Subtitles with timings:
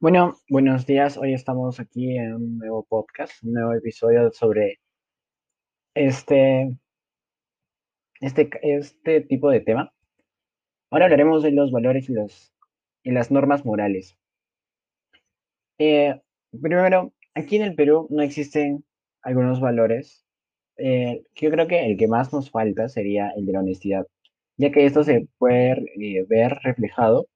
[0.00, 1.18] Bueno, buenos días.
[1.18, 4.80] Hoy estamos aquí en un nuevo podcast, un nuevo episodio sobre
[5.94, 6.74] este,
[8.22, 9.92] este, este tipo de tema.
[10.90, 12.14] Ahora hablaremos de los valores y,
[13.02, 14.16] y las normas morales.
[15.78, 16.18] Eh,
[16.62, 18.82] primero, aquí en el Perú no existen
[19.20, 20.24] algunos valores.
[20.78, 24.06] Eh, yo creo que el que más nos falta sería el de la honestidad,
[24.56, 27.26] ya que esto se puede eh, ver reflejado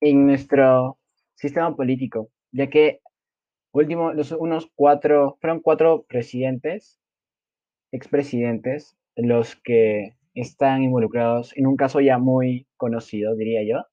[0.00, 0.98] en nuestro
[1.36, 3.00] sistema político, ya que
[3.72, 6.98] último, los, unos cuatro, fueron cuatro presidentes,
[7.92, 13.84] expresidentes, los que están involucrados en un caso ya muy conocido, diría yo,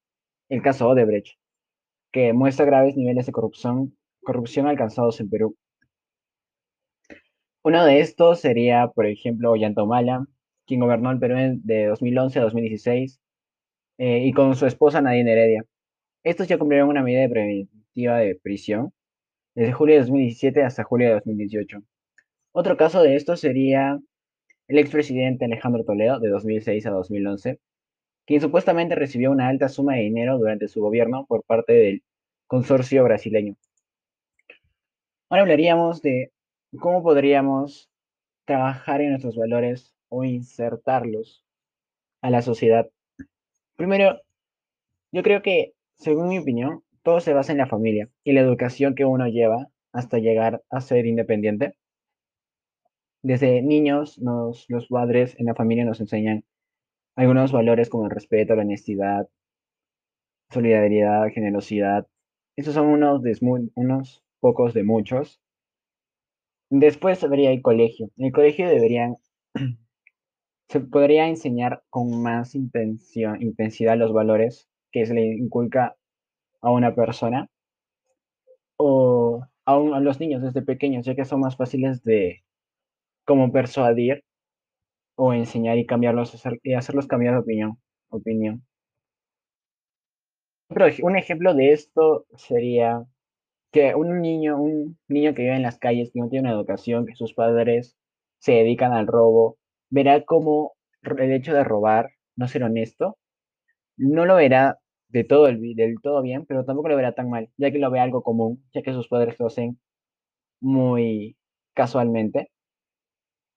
[0.49, 1.37] el caso Odebrecht,
[2.11, 5.57] que muestra graves niveles de corrupción, corrupción alcanzados en Perú.
[7.63, 10.25] Uno de estos sería, por ejemplo, Ollantumala,
[10.65, 13.21] quien gobernó el Perú de 2011 a 2016,
[13.99, 15.65] eh, y con su esposa Nadine Heredia.
[16.23, 18.93] Estos ya cumplieron una medida preventiva de prisión
[19.55, 21.83] desde julio de 2017 hasta julio de 2018.
[22.53, 23.99] Otro caso de esto sería
[24.69, 27.59] el expresidente Alejandro Toledo de 2006 a 2011,
[28.25, 32.03] quien supuestamente recibió una alta suma de dinero durante su gobierno por parte del
[32.47, 33.57] consorcio brasileño.
[35.29, 36.31] Ahora hablaríamos de
[36.79, 37.89] cómo podríamos
[38.45, 41.43] trabajar en nuestros valores o insertarlos
[42.21, 42.89] a la sociedad.
[43.75, 44.21] Primero,
[45.11, 48.95] yo creo que según mi opinión, todo se basa en la familia y la educación
[48.95, 51.75] que uno lleva hasta llegar a ser independiente.
[53.21, 56.43] Desde niños, los padres en la familia nos enseñan
[57.15, 59.29] algunos valores como el respeto, la honestidad,
[60.49, 62.07] solidaridad, generosidad.
[62.55, 63.21] Esos son unos,
[63.75, 65.41] unos pocos de muchos.
[66.69, 68.09] Después debería el colegio.
[68.17, 69.17] En el colegio deberían,
[70.69, 75.97] se podría enseñar con más intención, intensidad los valores que se le inculca
[76.61, 77.49] a una persona
[78.77, 82.43] o a, a, los niños desde pequeños, ya que son más fáciles de
[83.25, 84.23] como persuadir
[85.15, 87.77] o enseñar y cambiarlos y hacerlos cambiar de opinión.
[88.09, 88.65] opinión.
[90.67, 93.03] Pero un ejemplo de esto sería
[93.71, 97.05] que un niño, un niño que vive en las calles, que no tiene una educación,
[97.05, 97.97] que sus padres
[98.39, 99.57] se dedican al robo,
[99.89, 103.17] verá como el hecho de robar, no ser honesto,
[103.97, 104.79] no lo verá
[105.13, 105.61] de todo el,
[106.01, 108.81] todo bien, pero tampoco lo verá tan mal, ya que lo ve algo común, ya
[108.81, 109.79] que sus padres lo hacen
[110.61, 111.37] muy
[111.75, 112.51] casualmente.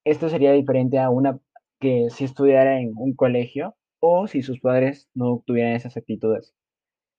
[0.05, 1.41] Esto sería diferente a una
[1.81, 6.55] que si estudiara en un colegio o si sus padres no tuvieran esas actitudes,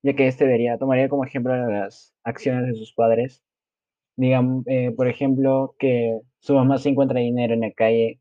[0.02, 3.42] ya que este vería, tomaría como ejemplo las acciones de sus padres.
[4.16, 8.20] Digamos, eh, por ejemplo, que su mamá se encuentra dinero en la calle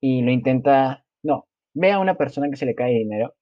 [0.00, 3.34] y lo intenta, no, ve a una persona que se le cae dinero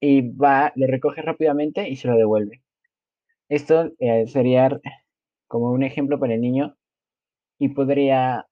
[0.00, 2.62] y va, lo recoge rápidamente y se lo devuelve.
[3.48, 4.80] Esto eh, sería
[5.48, 6.76] como un ejemplo para el niño
[7.58, 8.46] y podría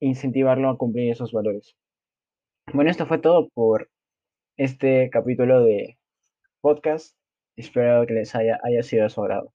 [0.00, 1.76] incentivarlo a cumplir esos valores.
[2.72, 3.90] Bueno, esto fue todo por
[4.56, 5.98] este capítulo de
[6.60, 7.16] podcast.
[7.56, 9.53] Espero que les haya, haya sido de su agrado.